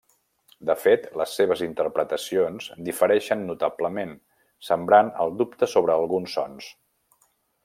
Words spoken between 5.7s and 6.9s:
sobre alguns sons.